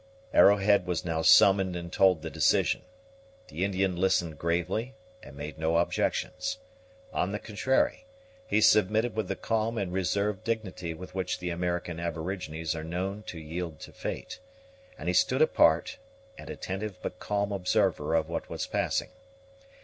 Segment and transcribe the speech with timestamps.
[0.33, 2.81] Arrowhead was now summoned and told the decision.
[3.49, 6.57] The Indian listened gravely, and made no objections.
[7.13, 8.07] On the contrary,
[8.47, 13.21] he submitted with the calm and reserved dignity with which the American aborigines are known
[13.27, 14.39] to yield to fate;
[14.97, 15.99] and he stood apart,
[16.35, 19.11] an attentive but calm observer of what was passing.